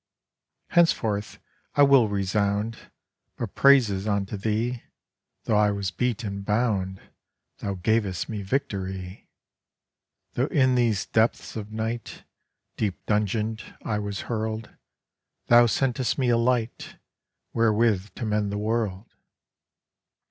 Henceforth 0.69 1.37
I 1.75 1.83
will 1.83 2.07
resound 2.07 2.89
But 3.37 3.53
praises 3.53 4.07
unto 4.07 4.35
Thee; 4.35 4.81
Tho' 5.43 5.55
I 5.55 5.69
was 5.69 5.91
beat 5.91 6.23
and 6.23 6.43
bound, 6.43 6.99
Thou 7.59 7.75
gavest 7.75 8.27
me 8.27 8.41
victory. 8.41 9.29
Tho' 10.33 10.47
in 10.47 10.73
these 10.73 11.05
depths 11.05 11.55
of 11.55 11.71
night 11.71 12.23
Deep 12.77 13.05
dungeon'd 13.05 13.75
I 13.85 13.99
was 13.99 14.21
hurl'd, 14.21 14.75
Thou 15.49 15.67
sentest 15.67 16.17
me 16.17 16.29
a 16.29 16.37
light 16.37 16.97
Wherewith 17.53 18.15
to 18.15 18.25
mend 18.25 18.51
the 18.51 18.57
world. 18.57 19.13